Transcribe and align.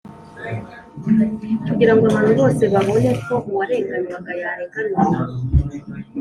kugira 1.67 1.93
ngo 1.93 2.03
abantu 2.09 2.31
bose 2.39 2.63
babone 2.73 3.09
ko 3.25 3.35
uwarenganywaga 3.49 4.31
yarenganuwe. 4.41 5.41